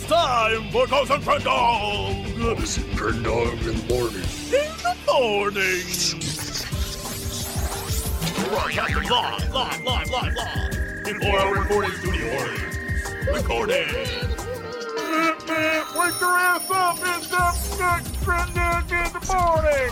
[0.00, 4.22] It's time for Cox and Crendor Ghost and Friend Dog in the morning.
[4.46, 5.82] in the morning.
[8.52, 11.04] Live, live, live, live, live.
[11.04, 12.76] Before our recording studio audience.
[13.26, 13.88] Recording.
[15.98, 16.98] Wake your ass up!
[17.02, 19.90] It's up next Crendor in the morning.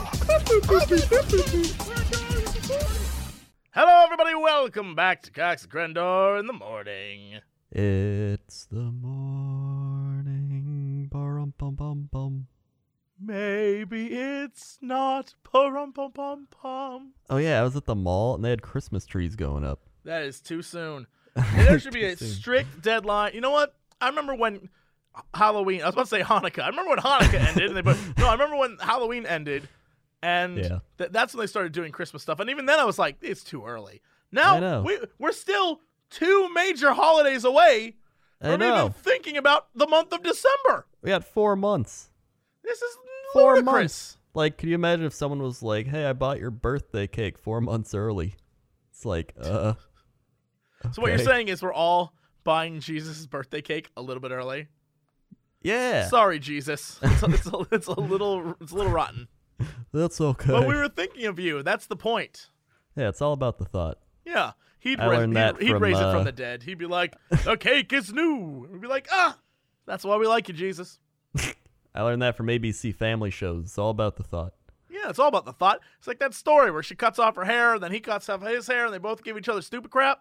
[3.74, 4.34] Hello, everybody.
[4.36, 7.40] Welcome back to Cox and Crendor in the morning.
[7.72, 9.25] It's the morning.
[13.26, 15.34] Maybe it's not.
[15.42, 17.12] Pum pum pum pum.
[17.28, 19.80] Oh yeah, I was at the mall and they had Christmas trees going up.
[20.04, 21.06] That is too soon.
[21.54, 22.28] There should be a soon.
[22.28, 23.32] strict deadline.
[23.34, 23.74] You know what?
[24.00, 24.68] I remember when
[25.34, 25.82] Halloween.
[25.82, 26.62] I was about to say Hanukkah.
[26.62, 28.28] I remember when Hanukkah ended, and they put no.
[28.28, 29.68] I remember when Halloween ended,
[30.22, 30.78] and Yeah.
[30.98, 32.38] th- that's when they started doing Christmas stuff.
[32.40, 34.00] And even then, I was like, it's too early.
[34.32, 35.80] Now we we're still
[36.10, 37.96] two major holidays away
[38.40, 38.78] I from know.
[38.80, 40.86] even thinking about the month of December.
[41.02, 42.10] We got four months.
[42.62, 42.96] This is
[43.32, 44.16] Four months.
[44.34, 47.60] Like, could you imagine if someone was like, "Hey, I bought your birthday cake four
[47.60, 48.36] months early"?
[48.90, 49.74] It's like, uh.
[50.92, 52.12] So what you're saying is we're all
[52.44, 54.68] buying Jesus' birthday cake a little bit early.
[55.62, 57.00] Yeah, Sorry, Jesus.
[57.02, 59.26] It's a, it's, a, it's a little it's a little rotten.
[59.92, 60.52] that's okay.
[60.52, 61.62] But we were thinking of you.
[61.64, 62.50] That's the point.
[62.94, 63.98] yeah, it's all about the thought.
[64.24, 64.52] Yeah.
[64.78, 66.62] He'd, I raise, he'd, he'd from, raise it uh, from the dead.
[66.62, 68.68] He'd be like, the cake is new.
[68.70, 69.36] We'd be like, ah,
[69.86, 71.00] that's why we like you, Jesus.
[71.96, 73.64] I learned that from ABC Family shows.
[73.64, 74.52] It's all about the thought.
[74.90, 75.80] Yeah, it's all about the thought.
[75.98, 78.42] It's like that story where she cuts off her hair, and then he cuts off
[78.42, 80.20] his hair, and they both give each other stupid crap.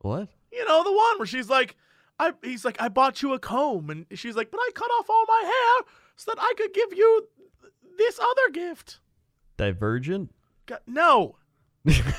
[0.00, 0.28] What?
[0.52, 1.76] You know, the one where she's like,
[2.18, 5.10] I, he's like, I bought you a comb, and she's like, but I cut off
[5.10, 7.28] all my hair so that I could give you
[7.96, 9.00] this other gift.
[9.56, 10.32] Divergent?
[10.66, 11.36] God, no.
[11.86, 12.12] I don't know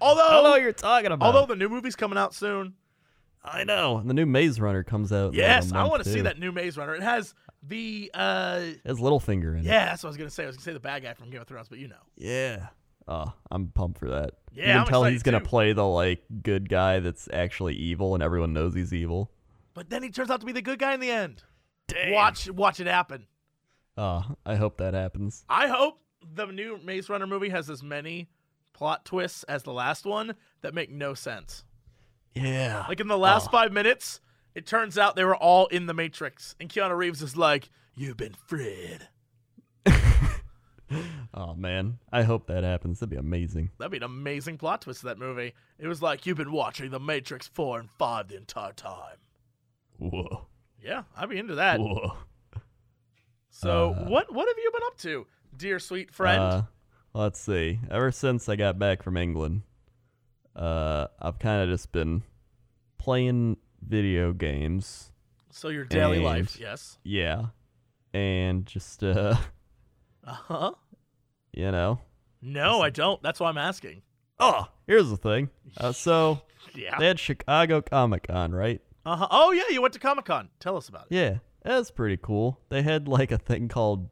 [0.00, 1.24] Although, what you're talking about.
[1.26, 2.74] although the new movie's coming out soon.
[3.44, 3.96] I know.
[3.98, 5.34] And the new Maze Runner comes out.
[5.34, 6.94] Yes, I want to see that new Maze Runner.
[6.94, 9.64] It has the uh It has Littlefinger in it.
[9.64, 10.44] yeah, that's what I was gonna say.
[10.44, 11.96] I was gonna say the bad guy from Game of Thrones, but you know.
[12.16, 12.68] Yeah.
[13.08, 14.34] Oh, I'm pumped for that.
[14.52, 15.46] Yeah, you can I'm tell he's gonna too.
[15.46, 19.30] play the like good guy that's actually evil, and everyone knows he's evil.
[19.74, 21.42] But then he turns out to be the good guy in the end.
[22.10, 23.26] Watch watch it happen.
[23.98, 25.44] Oh, I hope that happens.
[25.48, 25.98] I hope
[26.34, 28.28] the new Maze Runner movie has as many
[28.72, 31.64] plot twists as the last one that make no sense.
[32.34, 32.84] Yeah.
[32.88, 33.50] Like in the last Oh.
[33.52, 34.20] five minutes,
[34.54, 38.16] it turns out they were all in the Matrix, and Keanu Reeves is like, "You've
[38.16, 39.08] been freed."
[41.34, 43.00] oh man, I hope that happens.
[43.00, 43.70] That'd be amazing.
[43.78, 45.54] That'd be an amazing plot twist to that movie.
[45.78, 49.16] It was like you've been watching the Matrix four and five the entire time.
[49.98, 50.46] Whoa.
[50.82, 51.80] Yeah, I'd be into that.
[51.80, 52.16] Whoa.
[53.50, 55.26] So Uh, what what have you been up to,
[55.56, 56.40] dear sweet friend?
[56.42, 56.62] Uh,
[57.14, 57.78] let's see.
[57.90, 59.62] Ever since I got back from England,
[60.56, 62.22] uh, I've kind of just been
[62.98, 65.10] playing video games.
[65.50, 66.98] so your daily and- life, yes.
[67.04, 67.46] Yeah.
[68.14, 69.36] And just uh,
[70.24, 70.72] Uh huh.
[71.52, 71.98] you know.
[72.42, 73.22] No, I don't.
[73.22, 74.02] That's why I'm asking.
[74.38, 75.48] Oh, here's the thing.
[75.78, 76.42] Uh, so
[76.74, 76.98] Yeah.
[76.98, 78.80] they had Chicago Comic Con, right?
[79.06, 79.28] Uh huh.
[79.30, 80.48] Oh yeah, you went to Comic Con.
[80.60, 81.14] Tell us about it.
[81.14, 82.58] Yeah, that's pretty cool.
[82.68, 84.08] They had like a thing called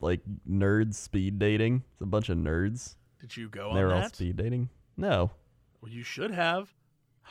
[0.00, 1.82] like nerd speed dating.
[1.92, 2.96] It's a bunch of nerds.
[3.20, 3.76] Did you go on?
[3.76, 4.68] They were all speed dating.
[4.96, 5.30] No.
[5.82, 6.72] Well, you should have.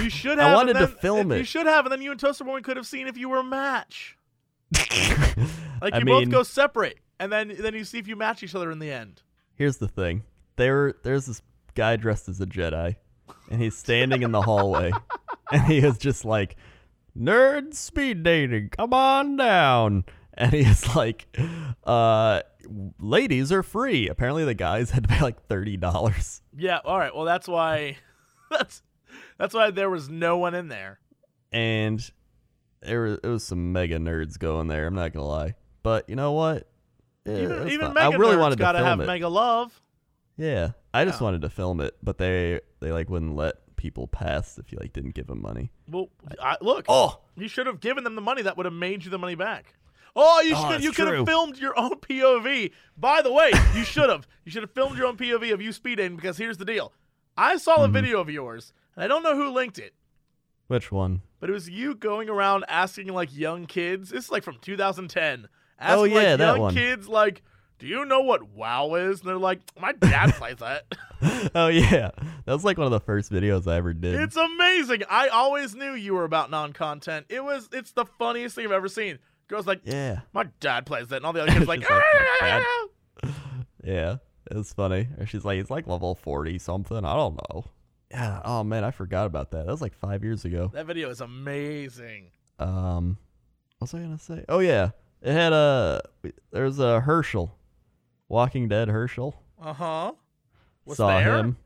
[0.00, 0.50] you should have.
[0.50, 1.38] I wanted and to film it.
[1.38, 3.38] You should have, and then you and Toaster Boy could have seen if you were
[3.38, 4.16] a match.
[5.82, 8.44] Like I you mean, both go separate, and then then you see if you match
[8.44, 9.20] each other in the end.
[9.56, 10.22] here's the thing.
[10.54, 11.42] There, there's this
[11.74, 12.94] guy dressed as a Jedi,
[13.50, 14.92] and he's standing in the hallway,
[15.50, 16.54] and he is just like,
[17.18, 20.04] "Nerd speed dating, come on down."
[20.34, 21.26] And he is like,
[21.82, 22.42] "Uh,
[23.00, 26.42] ladies are free." Apparently, the guys had to pay like thirty dollars.
[26.56, 26.78] Yeah.
[26.84, 27.14] All right.
[27.14, 27.96] Well, that's why.
[28.50, 28.82] That's
[29.38, 31.00] that's why there was no one in there.
[31.52, 31.98] and
[32.82, 34.86] there was, it was some mega nerds going there.
[34.86, 36.68] I'm not gonna lie, but you know what?
[37.24, 39.06] Yeah, Even even mega I really nerds wanted to gotta film have it.
[39.06, 39.80] mega love.
[40.36, 41.24] yeah, I just Yeah.
[41.24, 44.92] wanted to film it, but they they like wouldn't let people pass if you like
[44.92, 45.70] didn't give them money.
[45.88, 46.08] Well,
[46.40, 46.84] I, look.
[46.88, 49.34] Oh, You should have given them the money that would have made you the money
[49.34, 49.74] back.
[50.14, 52.70] Oh, you Oh, should that's you could have filmed your own POV.
[52.96, 54.26] By the way, you should have.
[54.44, 56.92] You should have filmed your own POV of you speed dating because here's the deal.
[57.36, 57.84] I saw Mm-hmm.
[57.84, 59.94] a video of yours, and I don't know who linked it,
[60.68, 61.22] which one?
[61.40, 64.10] but it was you going around asking like young kids.
[64.10, 65.48] This is like from 2010.
[65.80, 66.74] Asking, Oh, yeah, like, that young one.
[66.74, 67.42] kids like,
[67.78, 70.84] "Do you know what WoW is?" And they're like, "My dad plays that."
[71.54, 72.10] oh yeah,
[72.44, 74.14] that was like one of the first videos I ever did.
[74.20, 75.02] It's amazing.
[75.08, 77.26] I always knew you were about non-content.
[77.30, 77.68] It was.
[77.72, 79.18] It's the funniest thing I've ever seen.
[79.48, 82.02] Girls like, yeah, my dad plays that, and all the other kids like, like.
[82.42, 82.86] "Ah!"
[83.84, 84.16] yeah,
[84.50, 85.08] it's funny.
[85.18, 87.04] Or she's like, it's like level forty something.
[87.04, 87.64] I don't know.
[88.10, 88.40] Yeah.
[88.44, 89.66] Oh man, I forgot about that.
[89.66, 90.70] That was like five years ago.
[90.72, 92.30] That video is amazing.
[92.58, 93.18] Um,
[93.78, 94.44] what was I gonna say?
[94.48, 94.90] Oh yeah,
[95.20, 96.02] it had a
[96.50, 97.56] there's a Herschel,
[98.28, 99.34] Walking Dead Herschel.
[99.60, 100.12] Uh huh.
[100.88, 101.38] Saw there?
[101.38, 101.56] him.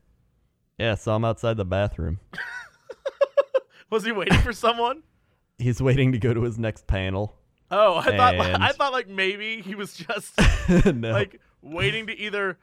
[0.77, 2.19] Yeah, saw him outside the bathroom.
[3.89, 5.01] Was he waiting for someone?
[5.57, 7.36] He's waiting to go to his next panel.
[7.71, 10.33] Oh, I thought I thought like maybe he was just
[10.85, 11.11] no.
[11.11, 12.57] like waiting to either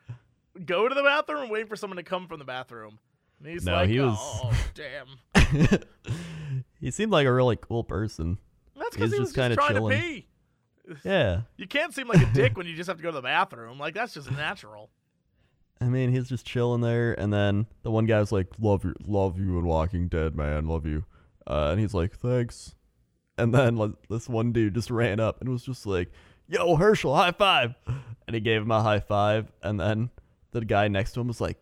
[0.64, 2.98] go to the bathroom or waiting for someone to come from the bathroom.
[3.40, 5.80] And he's No, like, he was- oh damn.
[6.80, 8.38] he seemed like a really cool person.
[8.76, 9.98] That's because He's he was just just kinda trying chilling.
[9.98, 10.26] to pee.
[11.04, 11.42] Yeah.
[11.56, 13.78] You can't seem like a dick when you just have to go to the bathroom.
[13.78, 14.90] Like that's just natural.
[15.80, 19.38] I mean, he's just chilling there, and then the one guy's like, "Love you, love
[19.38, 21.04] you in Walking Dead, man, love you,"
[21.48, 22.74] uh, and he's like, "Thanks,"
[23.38, 26.10] and then like, this one dude just ran up and was just like,
[26.48, 27.74] "Yo, Herschel, high five!"
[28.26, 30.10] and he gave him a high five, and then
[30.52, 31.58] the guy next to him was like,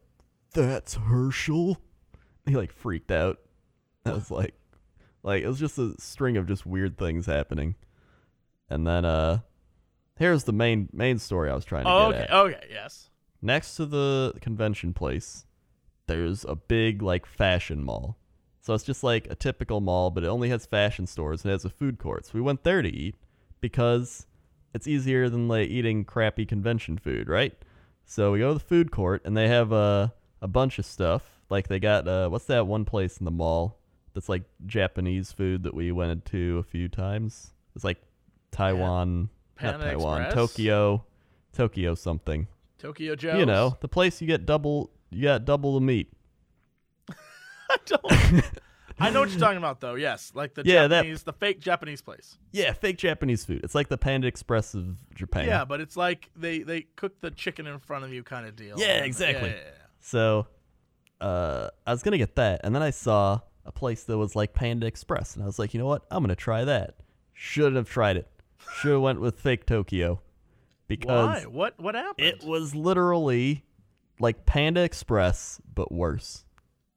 [0.52, 1.78] "That's Herschel,"
[2.46, 3.38] he like freaked out.
[4.04, 4.54] I was like,
[5.22, 7.74] like it was just a string of just weird things happening,
[8.68, 9.38] and then uh,
[10.18, 13.10] here's the main main story I was trying to Oh, get okay, at okay, yes.
[13.40, 15.46] next to the convention place,
[16.06, 18.18] there's a big like fashion mall.
[18.62, 21.54] So it's just like a typical mall, but it only has fashion stores and it
[21.54, 22.26] has a food court.
[22.26, 23.16] So we went there to eat
[23.60, 24.26] because
[24.72, 27.52] it's easier than like eating crappy convention food, right?
[28.04, 30.08] So we go to the food court and they have uh,
[30.40, 31.40] a bunch of stuff.
[31.50, 33.80] Like they got uh, what's that one place in the mall
[34.14, 37.50] that's like Japanese food that we went to a few times?
[37.74, 38.00] It's like
[38.52, 39.28] Taiwan,
[39.60, 40.34] not Panda Taiwan, Express?
[40.34, 41.04] Tokyo,
[41.52, 42.46] Tokyo something.
[42.78, 43.38] Tokyo Joe.
[43.38, 46.12] You know, the place you get double you got double the meat.
[47.74, 48.42] I don't.
[49.00, 49.94] I know what you're talking about, though.
[49.94, 52.38] Yes, like the Yeah, that- Japanese, the fake Japanese place.
[52.52, 53.60] Yeah, fake Japanese food.
[53.64, 55.46] It's like the Panda Express of Japan.
[55.46, 58.54] Yeah, but it's like they they cook the chicken in front of you, kind of
[58.54, 58.78] deal.
[58.78, 59.48] Yeah, exactly.
[59.50, 59.86] Yeah, yeah, yeah.
[60.00, 60.46] So,
[61.20, 64.52] uh, I was gonna get that, and then I saw a place that was like
[64.54, 66.04] Panda Express, and I was like, you know what?
[66.10, 66.96] I'm gonna try that.
[67.32, 68.28] Shouldn't have tried it.
[68.76, 70.20] Should have went with fake Tokyo,
[70.86, 71.50] because Why?
[71.50, 72.26] What what happened?
[72.28, 73.64] it was literally
[74.20, 76.44] like Panda Express but worse.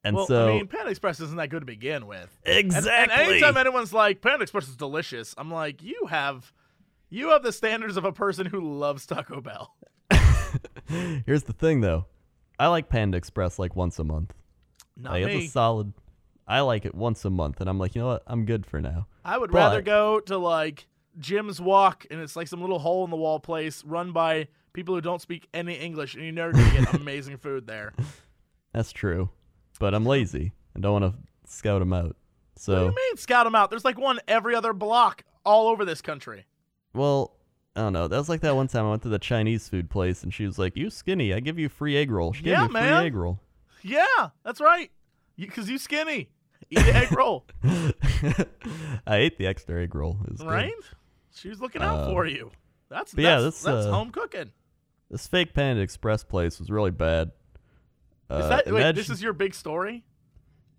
[0.05, 2.29] And well, so I mean, Panda Express isn't that good to begin with.
[2.45, 2.91] Exactly.
[2.91, 6.53] And, anytime anyone's like Panda Express is delicious, I'm like, you have,
[7.09, 9.75] you have the standards of a person who loves Taco Bell.
[11.25, 12.05] Here's the thing, though.
[12.59, 14.31] I like Panda Express like once a month.
[14.95, 15.37] Not like me.
[15.37, 15.93] it's a solid.
[16.47, 18.23] I like it once a month, and I'm like, you know what?
[18.27, 19.07] I'm good for now.
[19.25, 20.85] I would but- rather go to like
[21.17, 24.93] Jim's Walk, and it's like some little hole in the wall place run by people
[24.93, 27.93] who don't speak any English, and you never gonna get amazing food there.
[28.71, 29.29] That's true,
[29.79, 32.15] but I'm lazy and don't want to scout them out.
[32.57, 33.69] So What do you mean, scout them out?
[33.69, 36.45] There's like one every other block all over this country.
[36.93, 37.31] well,
[37.75, 38.07] I don't know.
[38.07, 40.45] That was like that one time I went to the Chinese food place, and she
[40.45, 41.33] was like, "You skinny?
[41.33, 43.03] I give you free egg roll." She gave Yeah, me a free man.
[43.03, 43.41] egg roll.
[43.81, 44.89] Yeah, that's right.
[45.37, 46.29] Because you, skinny.
[46.69, 50.17] Eat an egg roll, I ate the extra egg roll.
[50.27, 50.47] Was good.
[50.47, 50.71] right?
[51.35, 52.51] She was looking out Uh, for you.
[52.89, 54.51] That's but yeah, that's, that's uh, home cooking.
[55.11, 57.31] This fake Panda Express place was really bad.
[58.29, 58.95] Uh, Is that wait?
[58.95, 60.03] This is your big story.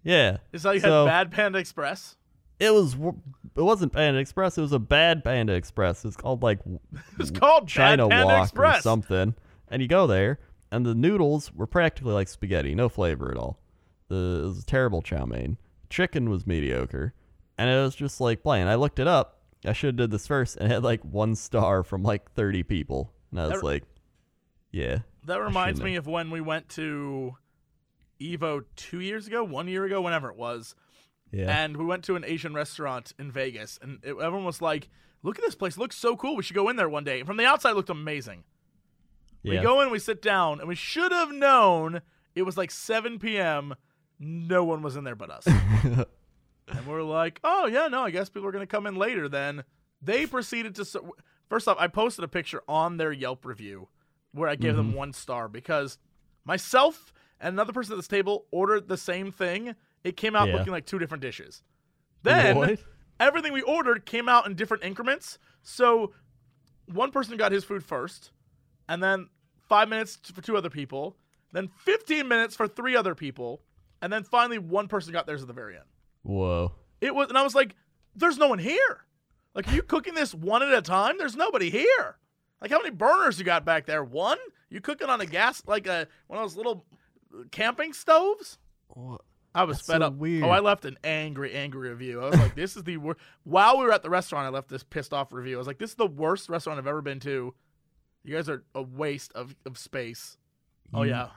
[0.02, 0.38] yeah.
[0.52, 2.16] Is how you So- had bad Panda Express?
[2.58, 2.94] It was.
[2.94, 4.56] It wasn't Panda Express.
[4.56, 6.04] It was a bad Panda Express.
[6.04, 6.58] It's called like
[7.20, 8.78] It's called China Wok Express.
[8.78, 9.34] or something.
[9.68, 10.38] And you go there,
[10.70, 13.58] and the noodles were practically like spaghetti, no flavor at all.
[14.08, 15.58] The it was terrible chow mein.
[15.90, 17.12] Chicken was mediocre,
[17.58, 18.66] and it was just like plain.
[18.68, 19.40] I looked it up.
[19.66, 22.62] I should have did this first, and it had like one star from like thirty
[22.62, 23.84] people, and I was That- like,
[24.72, 27.36] yeah, That reminds me of when we went to
[28.20, 30.74] Evo two years ago, one year ago, whenever it was,
[31.32, 31.64] yeah.
[31.64, 34.88] and we went to an Asian restaurant in Vegas, and it, everyone was like,
[35.22, 35.76] "Look at this place!
[35.76, 36.36] It looks so cool.
[36.36, 38.44] We should go in there one day." And from the outside, it looked amazing.
[39.44, 42.02] We go in, we sit down, and we should have known
[42.34, 43.74] it was like 7 p.m.
[44.18, 45.46] No one was in there but us.
[45.46, 46.06] and
[46.86, 49.64] we're like, oh, yeah, no, I guess people are going to come in later then.
[50.02, 51.14] They proceeded to.
[51.48, 53.88] First off, I posted a picture on their Yelp review
[54.36, 54.96] where I gave them Mm-hmm.
[54.96, 55.98] one star because
[56.44, 59.74] myself and another person at this table ordered the same thing.
[60.04, 60.56] It came out Yeah.
[60.56, 61.62] looking like two different dishes.
[62.22, 62.78] Then What?
[63.20, 65.38] everything we ordered came out in different increments.
[65.62, 66.12] So
[66.86, 68.30] one person got his food first,
[68.88, 69.28] and then
[69.68, 71.16] five minutes for two other people,
[71.52, 73.62] then 15 minutes for three other people,
[74.00, 75.84] and then finally one person got theirs at the very end.
[76.22, 76.72] Whoa.
[77.00, 77.74] It was, and I was like,
[78.14, 79.04] "There's no one here.
[79.54, 81.18] Like, are you cooking this one at a time?
[81.18, 82.18] There's nobody here.
[82.60, 84.02] Like, how many burners you got back there?
[84.02, 84.38] One?
[84.70, 86.84] You cooking on a gas, like a one of those little
[87.50, 88.58] camping stoves?"
[88.88, 89.22] What?
[89.54, 90.14] I was That's fed so up.
[90.16, 90.44] weird.
[90.44, 92.20] Oh, I left an angry, angry review.
[92.20, 94.68] I was like, "This is the worst." While we were at the restaurant, I left
[94.68, 95.56] this pissed off review.
[95.56, 97.54] I was like, "This is the worst restaurant I've ever been to.
[98.22, 100.36] You guys are a waste of, of space."
[100.92, 101.28] oh yeah,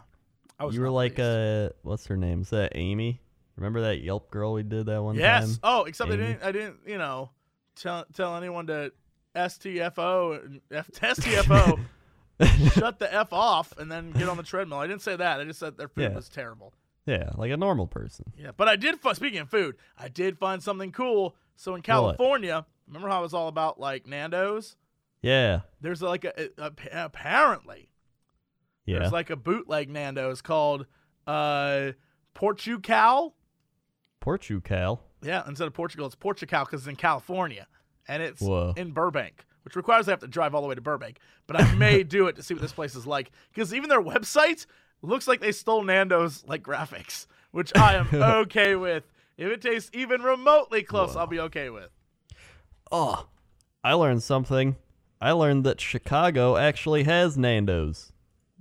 [0.60, 0.76] I was.
[0.76, 1.28] You were like, pleased.
[1.28, 2.42] uh, what's her name?
[2.42, 3.22] Is that Amy?
[3.56, 5.46] Remember that Yelp girl we did that one yes.
[5.46, 5.60] time?
[5.64, 6.44] Oh, except I didn't.
[6.44, 6.80] I didn't.
[6.86, 7.30] You know,
[7.76, 8.92] tell tell anyone to
[9.36, 11.80] STFO F- STFO
[12.74, 14.80] shut the f off and then get on the treadmill.
[14.80, 15.40] I didn't say that.
[15.40, 16.16] I just said their food Yeah.
[16.16, 16.74] was terrible.
[17.06, 18.26] Yeah, like a normal person.
[18.38, 19.00] Yeah, but I did.
[19.00, 21.36] fi- Speaking of food, I did find something cool.
[21.56, 24.76] So in California, remember how it was all about like Nando's?
[25.22, 25.62] Yeah.
[25.82, 27.90] There's like a, a- a- apparently
[28.86, 29.00] Yeah.
[29.00, 30.86] there's like a bootleg Nando's called
[31.28, 31.92] uh
[32.34, 33.36] Portugal.
[34.20, 35.02] Portugal.
[35.22, 37.68] Yeah, instead of Portugal, it's Portugal because it's in California,
[38.10, 38.74] and it's Whoa.
[38.76, 41.20] in Burbank, which requires I have to drive all the way to Burbank.
[41.48, 44.02] But I may do it to see what this place is like because even their
[44.02, 44.66] website
[45.02, 49.04] looks like they stole Nando's like graphics, which I am okay with.
[49.38, 51.90] If it tastes even remotely close, I'll be okay with.
[52.92, 53.28] Oh,
[53.84, 54.76] I learned something.
[55.22, 58.12] I learned that Chicago actually has Nando's.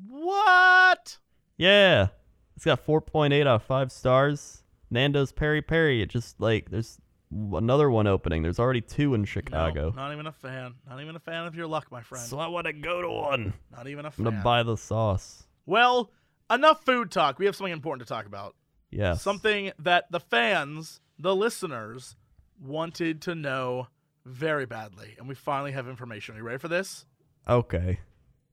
[0.08, 1.18] What?
[1.56, 2.08] Yeah.
[2.54, 4.62] It's got 4.8 out of 5 stars.
[4.90, 6.02] Nando's Peri Peri.
[6.02, 6.98] It just like there's
[7.30, 8.42] another one opening.
[8.42, 9.92] There's already two in No, Chicago.
[9.94, 10.74] not even a fan.
[10.88, 12.24] Not even a fan of your luck, my friend.
[12.26, 13.54] So I want to go to one.
[13.70, 14.24] not even a I'm fan.
[14.24, 15.44] going to buy the sauce.
[15.66, 16.10] well,
[16.50, 17.38] enough food talk.
[17.38, 18.54] We have something important to talk about.
[18.90, 19.20] Yes.
[19.22, 22.16] Something that the fans, the listeners,
[22.60, 23.88] wanted to know
[24.24, 25.14] very badly.
[25.18, 26.34] And we finally have information.
[26.34, 27.04] Are you ready for this?
[27.48, 28.00] Okay.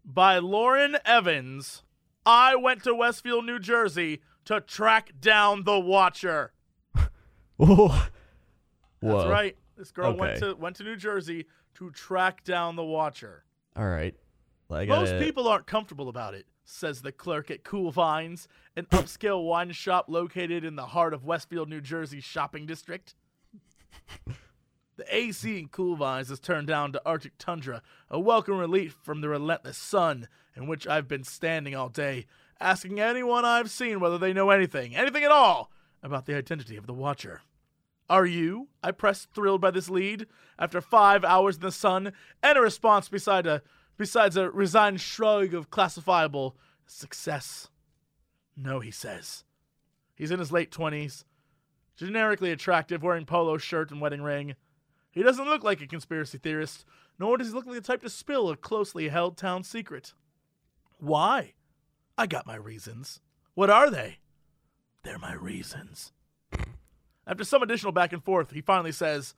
[0.04, 1.84] By Lauren Evans,
[2.26, 6.52] I went to Westfield, New Jersey to track down the Watcher.
[9.00, 9.18] Whoa.
[9.18, 9.58] That's right.
[9.78, 13.44] This girl went to went to New Jersey to track down the Watcher.
[13.76, 14.16] All right.
[14.70, 18.86] Like Most I, people aren't comfortable about it, says the clerk at Cool Vines, an
[18.86, 23.14] upscale wine shop located in the heart of Westfield, New Jersey shopping district.
[24.98, 29.20] The AC in Cool Vines has turned down to Arctic tundra, a welcome relief from
[29.20, 32.28] the relentless sun in which I've been standing all day,
[32.62, 35.70] asking anyone I've seen whether they know anything, anything at all,
[36.02, 37.42] about the identity of the Watcher.
[38.10, 38.68] Are you?
[38.84, 40.28] I pressed, thrilled by this lead.
[40.60, 43.62] After five hours in the sun, and a response beside a
[43.98, 47.70] besides a resigned shrug of classifiable success.
[48.56, 49.44] No, he says.
[50.16, 51.26] He's in his late twenties,
[51.98, 54.56] generically attractive, wearing polo shirt and wedding ring.
[55.12, 56.86] He doesn't look like a conspiracy theorist,
[57.18, 60.14] nor does he look like the type to spill a closely held town secret.
[61.00, 61.54] Why?
[62.18, 63.20] I got my reasons.
[63.54, 64.20] What are they?
[65.04, 66.12] They're my reasons.
[67.28, 69.36] After some additional back and forth, he finally says,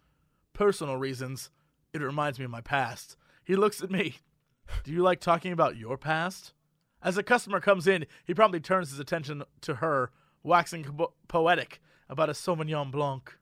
[0.53, 1.49] Personal reasons.
[1.93, 3.15] It reminds me of my past.
[3.43, 4.17] He looks at me.
[4.83, 6.53] Do you like talking about your past?
[7.01, 10.11] As a customer comes in, he promptly turns his attention to her,
[10.43, 11.79] waxing po- poetic
[12.09, 13.33] about a Sauvignon Blanc.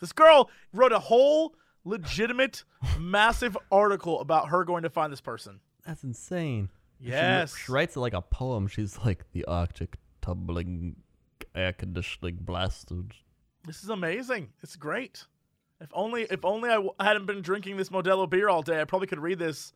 [0.00, 2.64] This girl wrote a whole legitimate,
[3.00, 5.60] massive article about her going to find this person.
[5.86, 6.68] That's insane.
[7.00, 7.56] She- Yes.
[7.56, 8.66] She, writes it like a poem.
[8.68, 10.96] She's like the Arctic tumbling,
[11.54, 13.12] air conditioning blasted.
[13.66, 14.50] This is amazing.
[14.62, 15.24] It's great.
[15.80, 18.84] If only, if only I w- hadn't been drinking this Modelo beer all day, I
[18.84, 19.72] probably could read this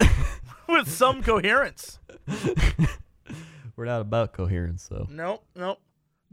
[0.68, 1.98] with some coherence.
[3.76, 5.06] We're not about coherence, though.
[5.10, 5.80] Nope, nope.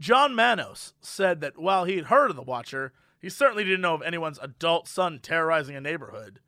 [0.00, 4.02] John Manos said that while he'd heard of the Watcher, he certainly didn't know of
[4.02, 6.40] anyone's adult son terrorizing a neighborhood.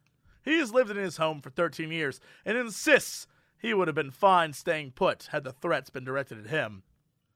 [0.42, 4.10] He has lived in his home for 13 years and insists he would have been
[4.10, 6.82] fine staying put had the threats been directed at him.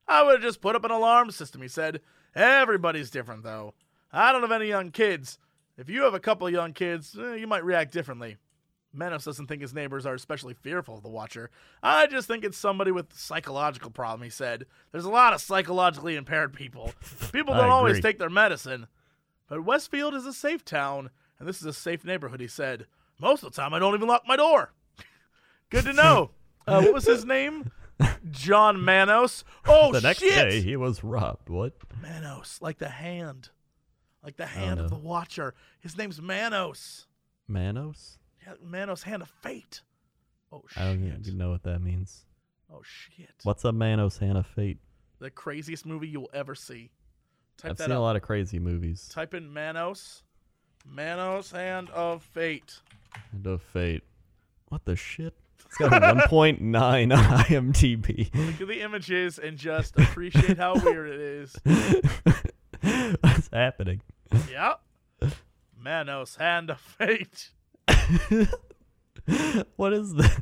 [0.09, 2.01] I would have just put up an alarm system, he said.
[2.35, 3.75] Everybody's different, though.
[4.13, 5.39] I don't have any young kids.
[5.77, 8.37] If you have a couple of young kids, eh, you might react differently.
[8.93, 11.51] Manos doesn't think his neighbors are especially fearful of the Watcher.
[11.83, 14.65] I just think it's somebody with a psychological problem, he said.
[14.93, 16.93] There's a lot of psychologically impaired people.
[17.33, 18.87] People don't always take their medicine.
[19.49, 22.87] But Westfield is a safe town, and this is a safe neighborhood, he said.
[23.21, 24.73] Most of the time, I don't even lock my door.
[25.71, 26.31] Good to know.
[26.67, 27.71] Uh, what was his name?
[28.31, 29.45] John Manos.
[29.67, 30.35] Oh, the next shit!
[30.35, 31.49] day, he was robbed.
[31.49, 31.75] What?
[32.01, 33.51] Manos, like the hand.
[34.23, 35.55] Like the hand of the Watcher.
[35.81, 37.07] His name's Manos.
[37.47, 38.19] Manos?
[38.47, 39.83] Yeah, Manos, hand of fate.
[40.53, 40.83] Oh, shit.
[40.83, 42.25] I don't even know what that means.
[42.73, 43.33] Oh, shit.
[43.45, 44.79] What's a Manos Hand of Fate?
[45.21, 46.91] The craziest movie you'll ever see.
[47.57, 47.99] Type I've that seen up.
[47.99, 49.09] a lot of crazy movies.
[49.13, 50.23] Type in Manos.
[50.87, 52.81] Manos, hand of fate.
[53.33, 54.05] Hand of Fate.
[54.69, 55.35] What the shit?
[55.69, 58.35] It's got a 1.9 on IMDb.
[58.35, 61.57] Look at the images and just appreciate how weird it is.
[63.21, 64.01] What's happening?
[64.51, 64.81] Yep.
[65.79, 67.51] Manos, hand of fate.
[69.77, 70.41] What is this?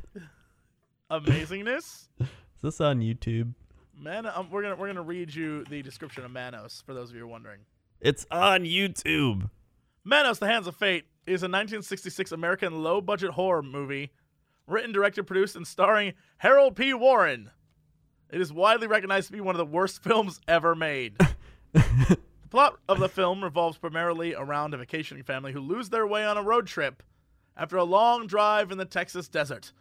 [1.11, 2.09] Amazingness.
[2.21, 2.29] Is
[2.63, 3.55] this on YouTube?
[3.99, 7.17] Man, um, we're gonna we're gonna read you the description of Manos for those of
[7.17, 7.61] you who are wondering.
[8.01, 9.51] It's on YouTube.
[10.05, 14.13] Manos: The Hands of Fate is a 1966 American low-budget horror movie,
[14.67, 16.93] written, directed, produced, and starring Harold P.
[16.95, 17.51] Warren.
[18.31, 21.17] It is widely recognized to be one of the worst films ever made.
[22.47, 26.25] The plot of the film revolves primarily around a vacationing family who lose their way
[26.25, 27.03] on a road trip
[27.57, 29.73] after a long drive in the Texas desert.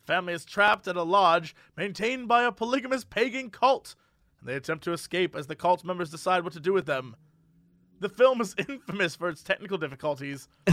[0.00, 3.96] The family is trapped at a lodge maintained by a polygamous pagan cult,
[4.40, 7.16] and they attempt to escape as the cult members decide what to do with them.
[8.00, 10.72] The film is infamous for its technical difficulties, uh,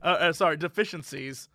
[0.00, 1.48] uh, sorry, deficiencies,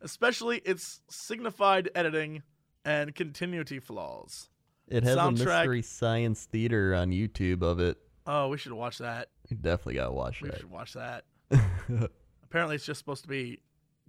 [0.00, 2.42] especially its signified editing
[2.84, 4.48] and continuity flaws.
[4.88, 7.98] It has a mystery science theater on YouTube of it.
[8.26, 9.28] Oh, we should watch that.
[9.48, 10.56] You definitely gotta watch We that.
[10.56, 11.24] We should watch that.
[12.44, 13.60] Apparently, it's just supposed to be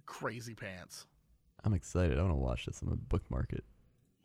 [0.06, 1.06] crazy pants.
[1.64, 2.18] I'm excited.
[2.18, 2.80] I want to watch this.
[2.80, 3.64] I'm gonna bookmark it.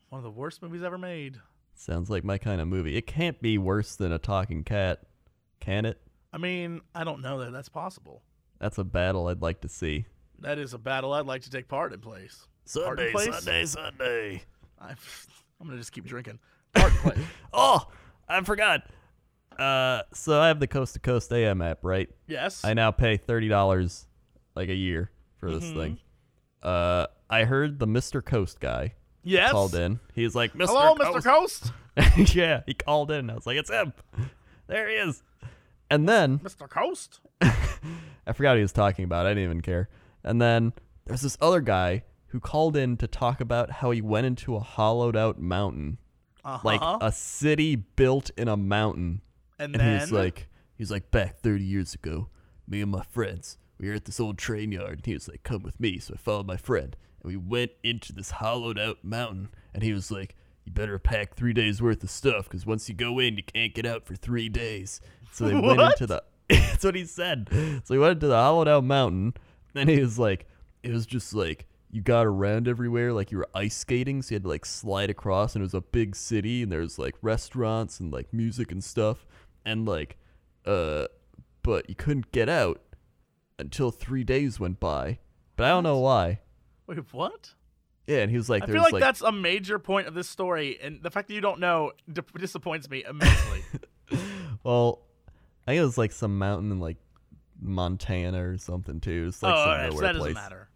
[0.09, 1.39] One of the worst movies ever made.
[1.73, 2.95] Sounds like my kind of movie.
[2.95, 5.01] It can't be worse than a talking cat,
[5.59, 5.99] can it?
[6.31, 8.21] I mean, I don't know that that's possible.
[8.59, 10.05] That's a battle I'd like to see.
[10.39, 11.99] That is a battle I'd like to take part in.
[11.99, 12.47] Place.
[12.73, 13.43] Part in place?
[13.71, 14.41] Sunday.
[14.79, 14.89] I,
[15.61, 16.39] I'm gonna just keep drinking.
[16.73, 17.17] Part in place.
[17.53, 17.87] Oh,
[18.27, 18.81] I forgot.
[19.57, 22.09] Uh, so I have the Coast to Coast AM app, right?
[22.27, 22.65] Yes.
[22.65, 24.07] I now pay thirty dollars
[24.55, 25.79] like a year for this Mm-hmm.
[25.79, 25.97] thing.
[26.61, 28.23] Uh, I heard the Mr.
[28.25, 29.51] Coast guy yes.
[29.51, 29.99] called in.
[30.13, 30.67] He's like, Mr.
[30.67, 31.17] Hello, Coast.
[31.17, 31.23] Mr.
[31.23, 31.71] Coast.
[32.35, 33.29] yeah, he called in.
[33.29, 33.93] I was like, it's him.
[34.67, 35.21] There he is.
[35.89, 36.67] And then Mr.
[36.69, 37.21] Coast.
[37.41, 39.25] I forgot what he was talking about.
[39.27, 39.87] I didn't even care.
[40.25, 40.73] And then
[41.05, 44.59] there's this other guy who called in to talk about how he went into a
[44.59, 45.99] hollowed out mountain,
[46.43, 46.59] Uh-huh.
[46.63, 49.21] like a city built in a mountain.
[49.57, 52.27] and And then he's like, he's like, back 30 years ago,
[52.67, 54.97] me and my friends, we were at this old train yard.
[54.97, 55.99] And he was like, come with me.
[55.99, 56.97] So I followed my friend.
[57.23, 59.49] And we went into this hollowed out mountain.
[59.73, 62.95] And he was like, you better pack three days worth of stuff because once you
[62.95, 64.99] go in, you can't get out for three days.
[65.31, 66.23] So they went into the.
[66.49, 67.47] That's what he said.
[67.85, 69.33] So he went into the hollowed out mountain.
[69.75, 70.47] And he was like,
[70.83, 74.21] it was just like, you got around everywhere like you were ice skating.
[74.21, 75.55] So you had to like slide across.
[75.55, 76.63] And it was a big city.
[76.63, 79.25] And there was like restaurants and like music and stuff.
[79.65, 80.17] And like,
[80.65, 81.05] uh,
[81.63, 82.81] but you couldn't get out
[83.57, 85.19] until three days went by.
[85.55, 86.41] But I don't know why.
[86.87, 87.53] wait, what?
[88.07, 90.29] Yeah, and he was like, I feel like, like that's a major point of this
[90.29, 93.63] story, and the fact that you don't know di- disappoints me immensely.
[94.63, 95.01] well,
[95.65, 96.97] I think it was like some mountain in like
[97.61, 99.25] Montana or something too.
[99.29, 100.69] It's like oh, some alright, so that doesn't matter.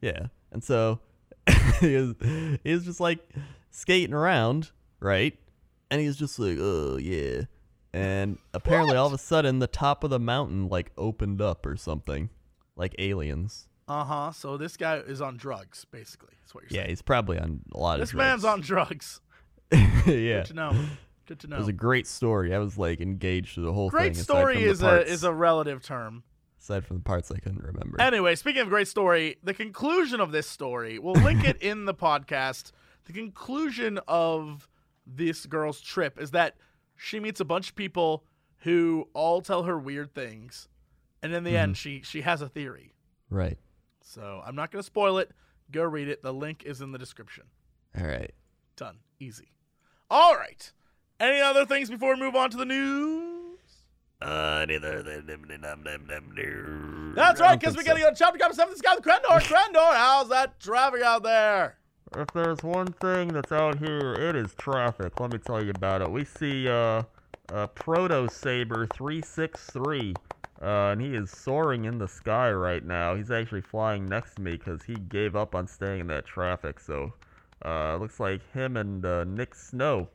[0.00, 1.00] Yeah, and so
[1.80, 2.14] he was
[2.64, 3.20] he was just like
[3.70, 5.38] skating around, right?
[5.90, 7.42] And he was just like, "Oh yeah,"
[7.92, 11.76] and apparently all of a sudden the top of the mountain like opened up or
[11.76, 12.30] something,
[12.76, 13.68] like aliens.
[13.88, 14.32] Uh huh.
[14.32, 16.34] So this guy is on drugs, basically.
[16.40, 16.88] That's what you're Yeah, saying.
[16.90, 18.16] he's probably on a lot This of.
[18.16, 19.20] This man's on drugs.
[19.70, 20.06] drugs.
[20.06, 20.84] yeah, Good to know.
[21.26, 21.58] Good to it know.
[21.58, 22.54] was a great story.
[22.54, 24.12] I was like engaged to the whole Great thing.
[24.14, 26.24] Great story is a is a relative term.
[26.60, 28.00] aside from the parts I couldn't remember.
[28.00, 31.94] Anyway, speaking of great story, the conclusion of this story, we'll link it in the
[31.94, 32.72] podcast.
[33.04, 34.68] The conclusion of
[35.06, 36.56] this girl's trip is that
[36.96, 38.24] she meets a bunch of people
[38.58, 40.68] who all tell her weird things,
[41.22, 41.80] and in the end, mm-hmm.
[41.80, 42.94] she she has a theory.
[43.30, 43.58] right.
[44.04, 45.30] So I'm not going to spoil it.
[45.70, 46.22] Go read it.
[46.22, 47.44] The link is in the description.
[47.98, 48.32] All right.
[48.76, 48.98] Done.
[49.20, 49.52] Easy.
[50.10, 50.72] All right.
[51.22, 53.60] Any other things before we move on to the news?
[54.20, 54.66] Uh,
[57.14, 57.86] That's right, because we're so.
[57.86, 58.74] getting on chapter cover seven.
[58.74, 59.40] This guy, the Crendor.
[59.40, 61.76] Crendor, how's that traffic out there?
[62.16, 65.20] If there's one thing that's out here, it is traffic.
[65.20, 66.10] Let me tell you about it.
[66.10, 67.04] We see uh,
[67.52, 70.14] uh Proto Saber 363,
[70.60, 73.14] uh, and he is soaring in the sky right now.
[73.14, 76.80] He's actually flying next to me because he gave up on staying in that traffic.
[76.80, 77.12] So,
[77.64, 80.08] uh, looks like him and uh, Nick Snow,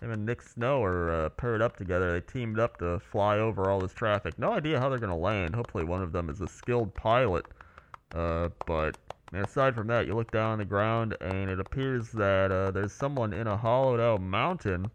[0.00, 2.12] him and Nick Snow are uh, paired up together.
[2.12, 4.38] They teamed up to fly over all this traffic.
[4.38, 5.54] No idea how they're gonna land.
[5.54, 7.46] Hopefully, one of them is a skilled pilot.
[8.14, 8.96] Uh, but
[9.32, 12.92] aside from that, you look down on the ground, and it appears that uh, there's
[12.92, 14.90] someone in a hollowed out mountain,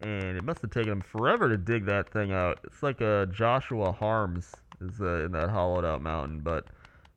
[0.00, 2.58] and it must have taken him forever to dig that thing out.
[2.64, 6.66] It's like uh, Joshua Harms is uh, in that hollowed out mountain, but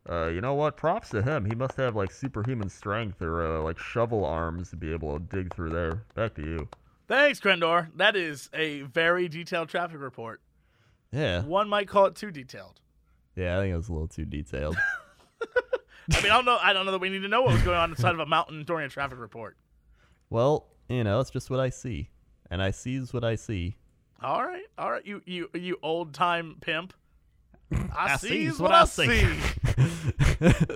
[0.10, 0.78] uh, you know what?
[0.78, 1.46] Props to him.
[1.46, 5.26] He must have like superhuman strength or uh, like shovel arms to be able to
[5.26, 6.04] dig through there.
[6.16, 6.68] Back to you.
[7.12, 7.90] Thanks, Crendor.
[7.98, 10.40] That is a very detailed traffic report.
[11.12, 11.44] Yeah.
[11.44, 12.80] One might call it too detailed.
[13.36, 14.78] Yeah, I think it was a little too detailed.
[16.14, 16.58] I mean, I don't know.
[16.62, 18.26] I don't know that we need to know what was going on inside of a
[18.26, 19.58] mountain during a traffic report.
[20.30, 22.12] well, you know, it's just what I see,
[22.50, 23.76] and I sees what I see.
[24.24, 25.06] All right, all right.
[25.06, 26.94] You you you old time pimp.
[27.74, 29.20] I, I sees sees what, what I I see.
[29.20, 30.76] see.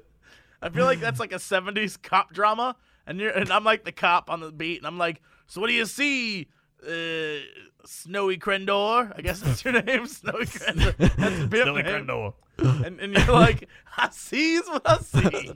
[0.61, 2.75] I feel like that's like a '70s cop drama,
[3.07, 5.67] and you're and I'm like the cop on the beat, and I'm like, so what
[5.67, 6.47] do you see,
[6.87, 7.39] uh,
[7.85, 9.13] Snowy Crendor?
[9.17, 10.95] I guess that's your name, Snowy Crendor.
[10.97, 12.33] That's the pimp name.
[12.85, 15.51] And, and you're like, I sees what I see.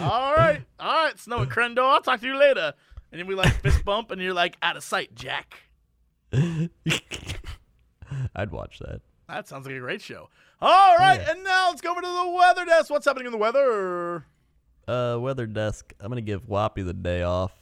[0.00, 1.82] all right, all right, Snowy Crendor.
[1.82, 2.72] I'll talk to you later.
[3.12, 5.60] And then we like fist bump, and you're like, out of sight, Jack.
[6.32, 6.70] I'd
[8.50, 9.00] watch that.
[9.28, 10.28] That sounds like a great show.
[10.60, 11.32] All right, Yeah.
[11.32, 12.90] and now let's go over to the weather desk.
[12.90, 14.24] What's happening in the weather?
[14.88, 15.92] Uh, weather desk.
[16.00, 17.52] I'm gonna give Whoppy the day off.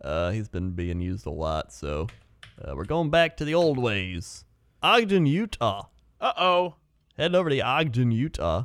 [0.00, 2.06] Uh, he's been being used a lot, so
[2.62, 4.44] uh, we're going back to the old ways.
[4.82, 5.86] Ogden, Utah.
[6.20, 6.74] Uh oh.
[7.18, 8.64] Heading over to Ogden, Utah.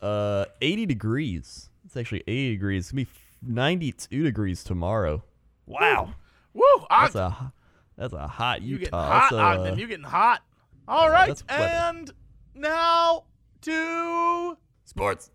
[0.00, 1.68] Uh, 80 degrees.
[1.84, 2.84] It's actually 80 degrees.
[2.86, 3.10] It's gonna be
[3.42, 5.22] 92 degrees tomorrow.
[5.66, 6.14] Wow,
[6.54, 6.62] Woo!
[6.88, 7.20] that's Ogden.
[7.46, 7.52] a
[7.96, 8.84] that's a hot You Utah.
[8.84, 9.72] getting hot, Also, Ogden.
[9.74, 10.42] uh, You getting hot.
[10.88, 11.62] All right, that's weather.
[11.64, 12.10] and
[12.54, 13.24] now
[13.62, 15.30] to sports.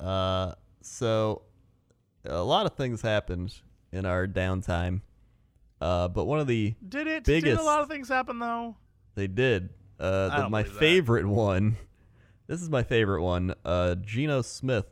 [0.00, 1.42] Uh, so
[2.24, 3.54] a lot of things happened
[3.92, 5.00] in our downtime.
[5.80, 7.24] Uh, but one of the did it?
[7.24, 8.76] Did a lot of things happen though?
[9.14, 9.70] They did.
[9.98, 10.80] Uh, I the, my believe that.
[10.80, 11.76] favorite one.
[12.46, 13.54] This is my favorite one.
[13.64, 14.84] Uh, Geno Smith,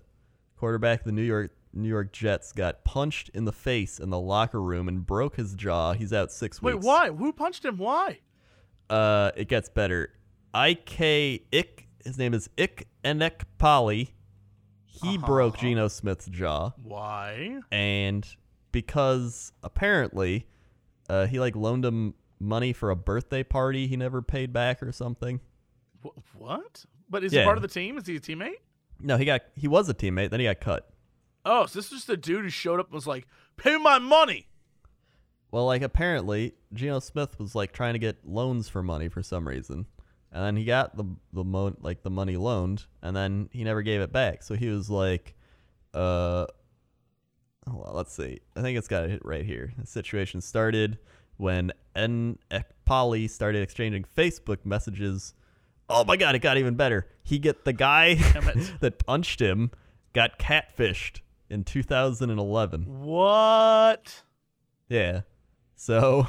[0.56, 4.18] quarterback of the New York New York Jets, got punched in the face in the
[4.18, 5.92] locker room and broke his jaw.
[5.92, 6.86] He's out six Wait, weeks.
[6.86, 7.10] Wait, why?
[7.10, 7.76] Who punched him?
[7.76, 8.20] Why?
[8.88, 10.14] Uh, it gets better.
[10.54, 11.88] Ik Ik.
[12.02, 14.14] His name is Ik Enek Pali.
[14.92, 15.26] He Uh-huh.
[15.26, 17.60] broke Geno Smith's jaw, Why?
[17.72, 18.26] and
[18.72, 20.46] because apparently,
[21.08, 24.92] uh, he like loaned him money for a birthday party he never paid back or
[24.92, 25.40] something.
[26.04, 26.84] Wh- what?
[27.08, 27.96] But is he part of the team?
[27.98, 28.56] Is he a teammate?
[29.00, 30.90] No, he got he was a teammate, then he got cut.
[31.44, 33.26] Oh, so this is just a dude who showed up and was like,
[33.56, 34.46] "Pay my money."
[35.50, 39.48] Well, like apparently Geno Smith was like trying to get loans for money for some
[39.48, 39.86] reason,
[40.32, 43.82] and then he got the the mo- like the money loaned, and then he never
[43.82, 44.42] gave it back.
[44.42, 45.34] So he was like,
[45.94, 46.46] uh,
[47.68, 48.40] hold on, let's see.
[48.56, 49.72] I think it's got it right here.
[49.78, 50.98] The situation started
[51.36, 55.34] when N Ekpali started exchanging Facebook messages.
[55.88, 57.06] Oh my god, it got even better.
[57.22, 58.14] He get the guy
[58.80, 59.70] that punched him
[60.12, 63.02] got catfished in 2011.
[63.02, 64.22] What?
[64.88, 65.22] Yeah.
[65.74, 66.28] So,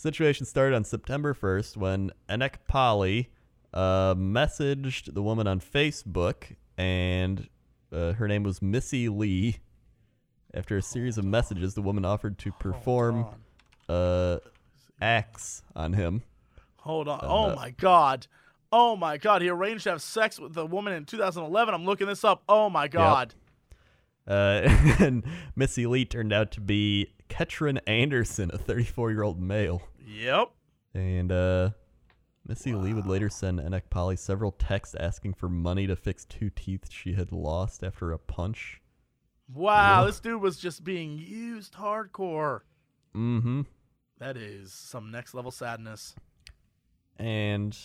[0.00, 3.30] situation started on September 1st when Anek Pali
[3.74, 7.48] uh, messaged the woman on Facebook, and
[7.92, 9.58] uh, her name was Missy Lee.
[10.52, 13.26] After a series of messages, the woman offered to perform
[13.88, 14.38] uh,
[15.00, 16.22] acts on him.
[16.78, 17.20] Hold on.
[17.20, 18.26] Uh, oh my god.
[18.72, 19.42] Oh my god.
[19.42, 21.72] He arranged to have sex with a woman in 2011.
[21.72, 22.42] I'm looking this up.
[22.48, 23.34] Oh my god.
[24.26, 24.62] Uh,
[24.98, 29.82] and Missy Lee turned out to be Ketrin Anderson, a 34 year old male.
[30.18, 30.50] Yep.
[30.94, 31.70] And uh,
[32.46, 36.90] Missy Lee would later send Enemkpali several texts asking for money to fix two teeth
[36.90, 38.80] she had lost after a punch.
[39.52, 40.00] Wow.
[40.00, 40.06] Yeah.
[40.06, 42.60] This dude was just being used hardcore.
[43.14, 43.62] Mm-hmm.
[44.18, 46.14] That is some next level sadness.
[47.18, 47.76] And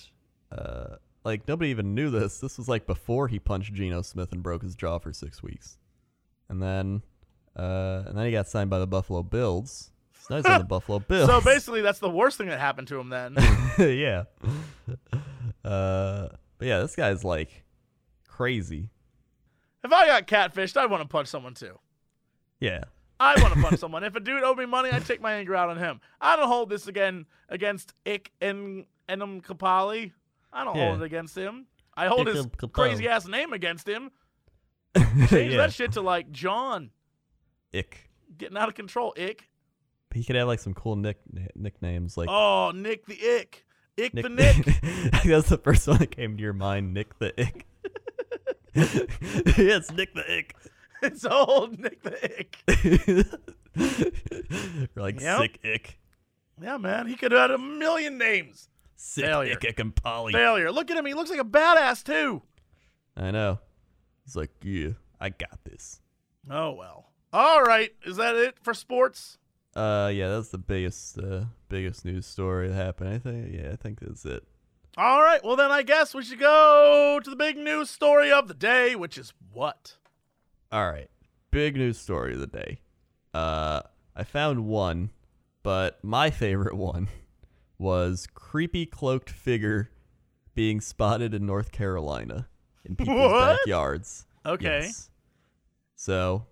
[0.51, 2.39] uh, like nobody even knew this.
[2.39, 5.77] This was like before he punched Geno Smith and broke his jaw for six weeks.
[6.49, 7.01] And then,
[7.55, 9.91] uh, and then he got signed by the Buffalo Bills.
[10.27, 11.29] So now he's on the Buffalo Bills.
[11.29, 13.35] So basically, that's the worst thing that happened to him then.
[13.79, 14.23] yeah.
[15.63, 16.27] Uh,
[16.59, 17.63] but yeah, this guy's like
[18.27, 18.91] crazy.
[19.83, 21.79] if I got catfished, I'd want to punch someone too.
[22.59, 22.83] Yeah.
[23.19, 24.03] I want to punch someone.
[24.03, 26.01] If a dude owed me money, I'd take my anger out on him.
[26.21, 30.11] I don't hold this again against Ik and Enemkpali.
[30.53, 30.89] I don't Yeah.
[30.89, 31.65] hold it against him.
[31.97, 34.11] I hold his crazy ass name against him.
[35.29, 35.57] Change yeah.
[35.57, 36.91] that shit to like John.
[37.73, 38.11] Ick.
[38.38, 39.15] Getting out of control.
[39.17, 39.49] Ik.
[40.15, 41.17] He could have like some cool nick
[41.56, 43.65] nicknames like Oh, Nick the Ick.
[44.04, 44.65] Ick Nick the Nick.
[45.25, 46.93] That's the first one that came to your mind.
[46.93, 47.65] Nick the Ick.
[49.58, 50.56] yes, Nick the Ick.
[51.04, 53.30] it's old Nick the Ick.
[54.95, 55.39] or like Yep.
[55.41, 55.99] sick ick,
[56.62, 57.08] Yeah, man.
[57.08, 58.69] He could have had a million names.
[58.95, 59.54] sick Failure.
[59.54, 60.34] ick, ick and Polly.
[60.34, 60.71] Failure.
[60.71, 61.06] Look at him.
[61.06, 62.41] He looks like a badass too.
[63.17, 63.60] I know.
[64.25, 66.01] He's like, yeah, I got this.
[66.49, 67.12] Oh well.
[67.34, 67.91] All right.
[68.06, 69.38] Is that it for sports?
[69.75, 73.09] Uh, yeah, that's the biggest, uh, biggest news story that happened.
[73.09, 74.43] I think, yeah, I think that's it.
[74.97, 75.43] All right.
[75.43, 78.95] Well, then I guess we should go to the big news story of the day,
[78.95, 79.95] which is what?
[80.71, 81.09] All right.
[81.51, 82.79] Big news story of the day.
[83.33, 83.81] Uh,
[84.15, 85.11] I found one,
[85.63, 87.09] but my favorite one
[87.77, 89.89] was creepy cloaked figure
[90.53, 92.47] being spotted in North Carolina
[92.85, 93.57] in people's What?
[93.57, 94.25] backyards.
[94.45, 94.83] Okay.
[94.83, 95.09] Yes.
[95.97, 96.45] So,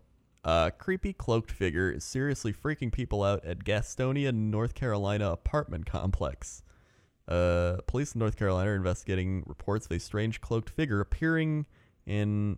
[0.44, 6.64] uh, creepy cloaked figure is seriously freaking people out at Gastonia, North Carolina apartment complex.
[7.28, 11.66] Uh, police in North Carolina are investigating reports of a strange cloaked figure appearing
[12.06, 12.58] in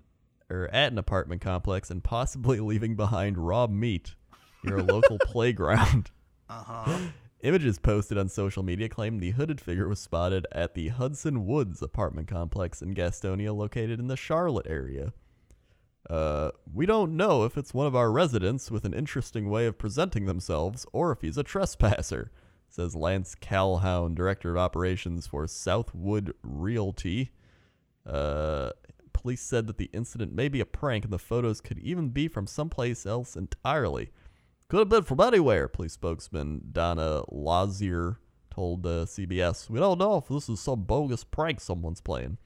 [0.49, 4.15] or at an apartment complex and possibly leaving behind raw meat
[4.63, 6.11] near a local playground.
[6.49, 6.97] Uh huh.
[7.41, 11.79] Images posted on social media claim the hooded figure was spotted at the Hudson Woods
[11.83, 15.13] apartment complex in Gastonia, located in the Charlotte area.
[16.09, 19.77] Uh, we don't know if it's one of our residents with an interesting way of
[19.77, 22.31] presenting themselves or if he's a trespasser,
[22.69, 27.31] says Lance Calhoun, director of operations for Southwood Realty.
[28.05, 28.71] Uh,
[29.13, 32.27] police said that the incident may be a prank, and the photos could even be
[32.27, 34.11] from someplace else entirely.
[34.67, 38.19] Could have been from anywhere, police spokesman Donna Lazier
[38.51, 39.69] told uh, CBS.
[39.69, 42.37] We don't know if this is some bogus prank someone's playing.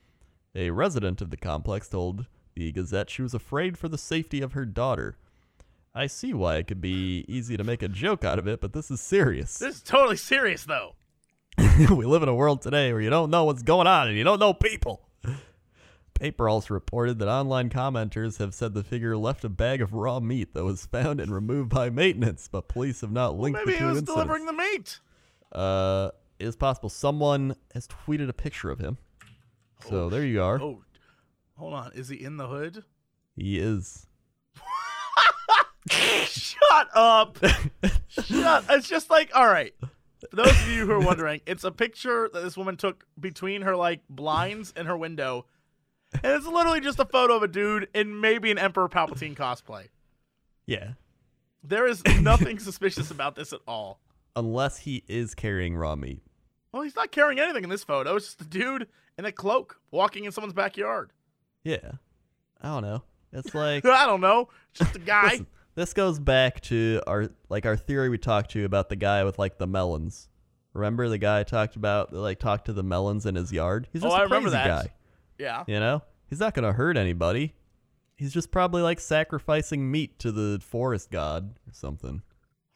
[0.56, 2.26] A resident of the complex told
[2.60, 5.17] the Gazette she was afraid for the safety of her daughter.
[5.95, 8.74] I see why it could be easy to make a joke out of it, but
[8.74, 9.58] this is serious.
[9.58, 10.95] This is totally serious, though.
[11.58, 14.24] we live in a world today where you don't know what's going on and you
[14.24, 15.02] don't know people.
[16.13, 20.19] Paper also reported that online commenters have said the figure left a bag of raw
[20.19, 23.78] meat that was found and removed by maintenance, but police have not linked Maybe the
[23.78, 24.13] he two was incidents.
[24.13, 25.00] delivering the meat.
[25.54, 28.98] Uh, it is possible someone has tweeted a picture of him.
[29.88, 30.62] So there you are.
[30.62, 30.82] Oh,
[31.60, 31.91] hold on.
[31.93, 32.84] Is he in the hood?
[33.36, 34.08] He is.
[35.89, 37.38] Shut up.
[38.08, 38.45] Shut.
[38.45, 38.65] Up.
[38.69, 39.74] It's just like, all right.
[40.30, 43.62] For those of you who are wondering, it's a picture that this woman took between
[43.62, 45.45] her like blinds and her window.
[46.13, 49.88] And it's literally just a photo of a dude in maybe an Emperor Palpatine cosplay.
[50.65, 50.93] Yeah.
[51.63, 54.00] There is nothing suspicious about this at all.
[54.36, 56.22] Unless he is carrying raw meat.
[56.72, 58.15] Well, he's not carrying anything in this photo.
[58.15, 61.12] It's just a dude in a cloak walking in someone's backyard.
[61.69, 61.91] Yeah.
[62.62, 63.03] I don't know.
[63.32, 64.49] It's like I don't know.
[64.73, 65.29] Just a guy.
[65.32, 68.95] Listen, this goes back to our like our theory we talked to you about the
[68.95, 70.29] guy with like the melons.
[70.73, 73.88] Remember the guy I talked about that like talked to the melons in his yard?
[73.93, 74.84] He's Oh, just I a remember crazy that.
[74.86, 74.91] guy.
[75.38, 75.63] Yeah.
[75.67, 76.01] You know?
[76.27, 77.55] He's not gonna hurt anybody.
[78.15, 82.21] He's just probably like sacrificing meat to the forest god or something.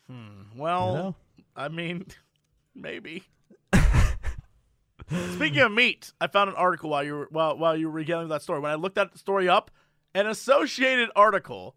[0.10, 0.58] Hmm.
[0.58, 1.16] Well, You know?
[1.56, 2.06] I mean,
[2.76, 3.24] maybe.
[5.36, 8.28] Speaking of meat, I found an article while you were while while you were regaling
[8.30, 8.60] that story.
[8.60, 9.72] When I looked that story up,
[10.16, 11.76] an associated article.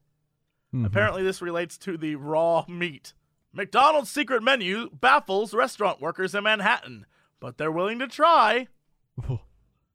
[0.74, 0.84] Mhm.
[0.86, 3.14] Apparently, this relates to the raw meat.
[3.52, 7.06] McDonald's secret menu baffles restaurant workers in Manhattan,
[7.40, 8.68] but they're willing to try.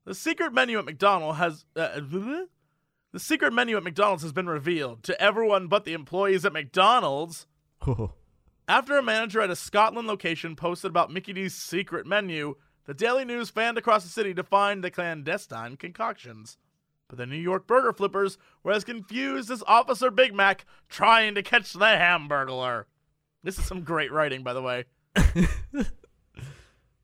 [0.03, 5.03] The secret menu at McDonald's has uh, the secret menu at McDonald's has been revealed
[5.03, 7.45] to everyone but the employees at McDonald's.
[8.67, 13.25] After a manager at a Scotland location posted about Mickey D's secret menu, the Daily
[13.25, 16.57] News fanned across the city to find the clandestine concoctions.
[17.07, 21.43] But the New York burger flippers were as confused as Officer Big Mac trying to
[21.43, 22.85] catch the hamburglar.
[23.43, 24.85] This is some great writing, by the way.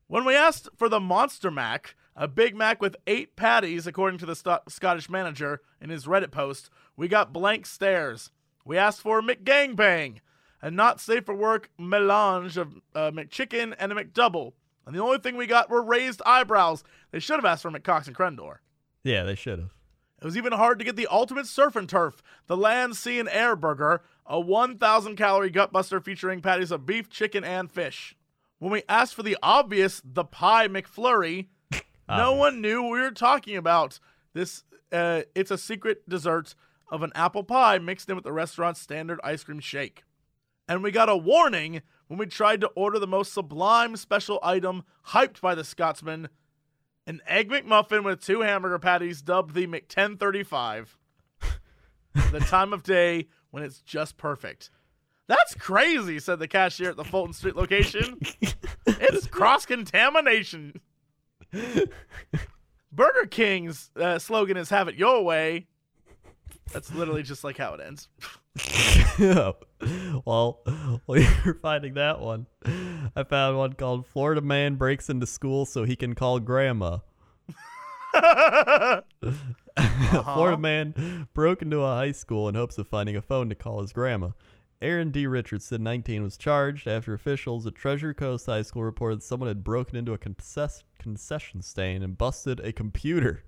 [0.06, 4.26] when we asked for the Monster Mac, a Big Mac with eight patties, according to
[4.26, 8.30] the Scottish manager in his Reddit post, we got blank stares.
[8.64, 10.20] We asked for a McGangbang,
[10.62, 14.52] a not safe for work melange of uh, McChicken and a McDouble.
[14.88, 16.82] And the only thing we got were raised eyebrows.
[17.10, 18.56] They should have asked for McCox and Crendor.
[19.04, 19.74] yeah, they should have.
[20.22, 23.28] It was even hard to get the ultimate surf and turf, the land, sea, and
[23.28, 28.16] air burger, a 1,000 calorie gutbuster featuring patties of beef, chicken, and fish.
[28.58, 31.48] When we asked for the obvious, the pie McFlurry,
[32.08, 34.00] no one knew what we were talking about.
[34.32, 36.54] This, uh, it's a secret dessert
[36.90, 40.02] of an apple pie mixed in with the restaurant's standard ice cream shake.
[40.66, 44.84] And we got a warning when we tried to order the most sublime special item
[45.08, 46.28] hyped by the Scotsman
[47.08, 50.88] an Egg McMuffin with two hamburger patties dubbed the McTen35.
[52.32, 54.70] the time of day when it's just perfect.
[55.26, 58.18] That's crazy, said the cashier at the Fulton Street location.
[58.86, 60.80] it's cross contamination.
[62.92, 65.66] Burger King's uh, slogan is "Have it your way."
[66.72, 68.08] That's literally just like how it ends.
[70.24, 70.60] well,
[71.06, 72.46] while you're finding that one,
[73.16, 76.98] I found one called Florida Man Breaks into School So He Can Call Grandma.
[79.78, 80.34] Uh-huh.
[80.34, 83.80] Florida man broke into a high school in hopes of finding a phone to call
[83.80, 84.30] his grandma.
[84.82, 85.26] Aaron D.
[85.26, 89.96] Richardson, 19, was charged after officials at Treasure Coast High School reported someone had broken
[89.96, 93.44] into a concess- concession stand and busted a computer.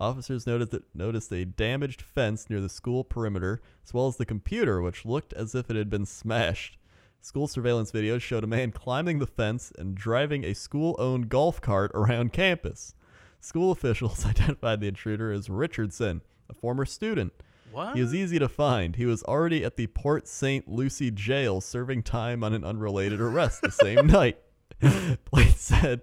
[0.00, 4.24] Officers noticed, that, noticed a damaged fence near the school perimeter, as well as the
[4.24, 6.78] computer, which looked as if it had been smashed.
[7.20, 11.60] School surveillance videos showed a man climbing the fence and driving a school owned golf
[11.60, 12.94] cart around campus.
[13.40, 17.34] School officials identified the intruder as Richardson, a former student.
[17.70, 17.94] What?
[17.94, 18.96] He was easy to find.
[18.96, 20.66] He was already at the Port St.
[20.66, 24.38] Lucie jail serving time on an unrelated arrest the same night.
[25.24, 26.02] Police said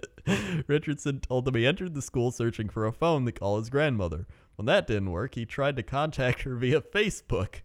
[0.68, 4.28] Richardson told them he entered the school searching for a phone to call his grandmother.
[4.56, 7.62] When that didn't work, he tried to contact her via Facebook.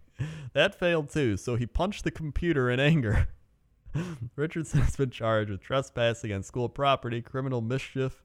[0.53, 3.27] That failed too, so he punched the computer in anger.
[4.35, 8.23] Richardson has been charged with trespassing on school property, criminal mischief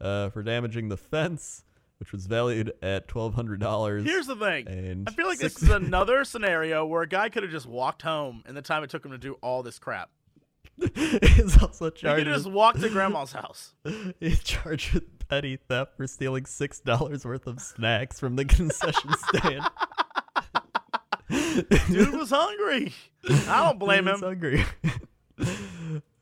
[0.00, 1.64] uh, for damaging the fence,
[1.98, 4.04] which was valued at twelve hundred dollars.
[4.04, 4.68] Here's the thing.
[4.68, 8.02] And I feel like this is another scenario where a guy could have just walked
[8.02, 10.10] home in the time it took him to do all this crap.
[10.94, 12.24] He's also You charged.
[12.24, 13.74] could just walk to grandma's house.
[14.20, 19.10] He's charged with petty theft for stealing six dollars worth of snacks from the concession
[19.34, 19.64] stand.
[21.88, 22.92] Dude was hungry.
[23.28, 24.20] I don't blame He's him.
[24.22, 24.64] hungry.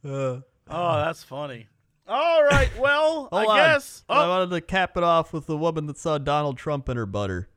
[0.04, 1.68] Uh, Oh, that's funny.
[2.08, 3.56] All right, well, I on.
[3.56, 4.04] guess.
[4.08, 6.96] I Oh, wanted to cap it off with the woman that saw Donald Trump in
[6.96, 7.48] her butter.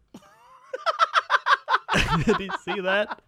[2.26, 3.22] did you see that?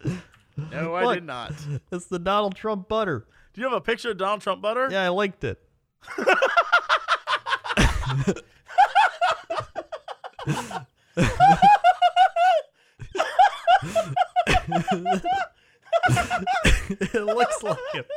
[0.72, 1.16] no, I Look.
[1.16, 1.54] did not.
[1.92, 3.26] It's the Donald Trump butter.
[3.54, 4.88] Do you have a picture of Donald Trump butter?
[4.92, 5.60] Yeah, I liked it.
[17.02, 18.08] it looks like it.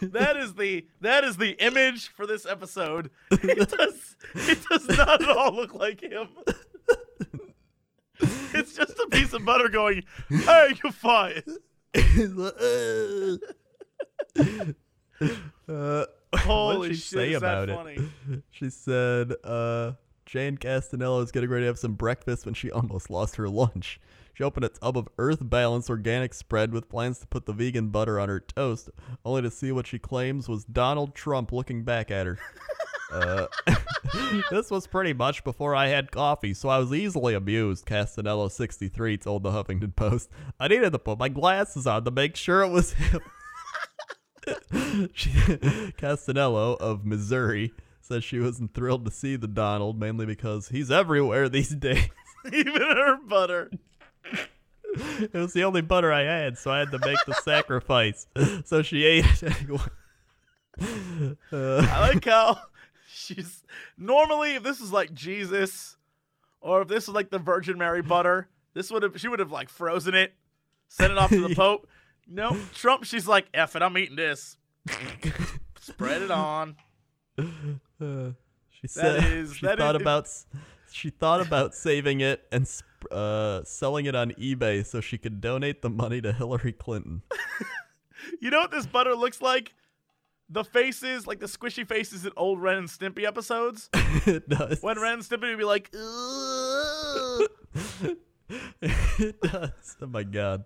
[0.00, 3.10] That is the that is the image for this episode.
[3.30, 6.28] It does it does not at all look like him.
[8.52, 11.42] It's just a piece of butter going, "Hey, you fine."
[15.68, 16.04] "Uh."
[16.36, 17.04] Holy she shit!
[17.04, 17.76] say is about that it?
[17.76, 18.42] funny?
[18.50, 19.92] She said, uh,
[20.26, 24.00] Jane Castanello is getting ready to have some breakfast when she almost lost her lunch.
[24.32, 27.88] She opened a tub of Earth Balance organic spread with plans to put the vegan
[27.88, 28.90] butter on her toast,
[29.24, 32.38] only to see what she claims was Donald Trump looking back at her.
[33.12, 33.46] Uh,
[34.50, 39.42] this was pretty much before I had coffee, so I was easily amused, Castanello63 told
[39.42, 40.30] the Huffington Post.
[40.58, 43.20] I needed to put my glasses on to make sure it was him.
[45.12, 50.90] she, Castanello of Missouri says she wasn't thrilled to see the Donald, mainly because he's
[50.90, 52.08] everywhere these days.
[52.52, 53.70] Even her butter.
[54.92, 58.26] It was the only butter I had, so I had to make the sacrifice.
[58.64, 59.78] So she ate it anyway.
[61.52, 62.58] Uh, I like how
[63.34, 63.62] she's
[63.96, 65.96] normally if this is like Jesus
[66.60, 69.50] or if this was like the Virgin Mary butter, this would have she would have
[69.52, 70.34] like frozen it,
[70.88, 71.88] sent it off to the Pope.
[72.28, 73.04] No, Trump.
[73.04, 74.56] She's like, "F it, I'm eating this."
[75.80, 76.76] Spread it on.
[77.38, 78.30] uh,
[78.70, 80.28] she said is- she thought is- about
[80.92, 85.40] she thought about saving it and sp- uh, selling it on eBay so she could
[85.40, 87.22] donate the money to Hillary Clinton.
[88.38, 89.72] You know what this butter looks like?
[90.52, 93.88] The faces, like the squishy faces in old Ren and Stimpy episodes.
[94.26, 94.82] it does.
[94.82, 95.90] When Ren and Stimpy would be like,
[98.80, 99.96] it does.
[100.02, 100.64] Oh my god.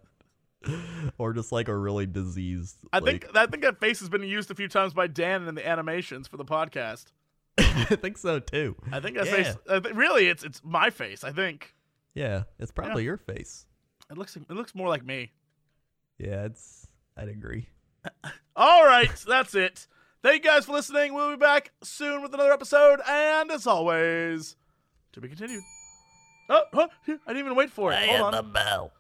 [1.19, 2.77] Or just like a really diseased.
[2.93, 5.47] I like- think I think that face has been used a few times by Dan
[5.47, 7.07] in the animations for the podcast.
[7.59, 8.77] I think so too.
[8.91, 9.33] I think that Yeah.
[9.33, 9.57] face.
[9.69, 11.23] I thi- really, it's it's my face.
[11.25, 11.75] I think
[12.15, 13.67] Yeah, it's probably your face.
[14.11, 15.33] it looks it looks more like me.
[16.19, 16.87] Yeah, it's.
[17.17, 17.69] I'd agree.
[18.57, 19.87] All right, that's it.
[20.23, 21.13] Thank you guys for listening.
[21.15, 24.57] We'll be back soon with another episode, and as always,
[25.13, 25.63] to be continued.
[26.49, 28.09] Oh, huh, I didn't even wait for it.
[28.09, 28.35] Hold on.
[28.35, 28.93] the bell.